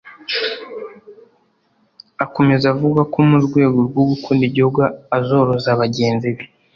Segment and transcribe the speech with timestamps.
[2.23, 4.79] Akomeza avuga ko mu rwego rwo gukunda igihugu
[5.17, 6.43] azoroza bagenzi be